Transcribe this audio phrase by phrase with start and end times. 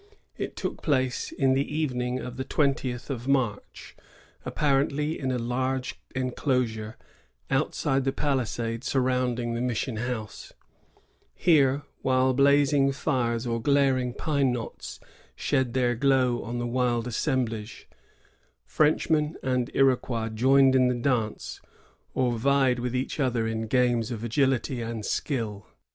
[0.35, 3.95] It took place in the evening of the twentieth of March,
[4.43, 6.97] apparently in a large enclosure
[7.51, 10.53] outside the palisade surrounding the mission house.
[11.35, 11.61] He«,
[12.01, 12.33] while SX
[12.91, 14.73] a™, or gl.Lg pine kno*
[15.35, 17.87] ,hed their glow on the wild assemblage.
[18.65, 21.61] Frenchmen and Iroquois joined in the dance,
[22.15, 25.67] or vied with each other in games of agility and skill.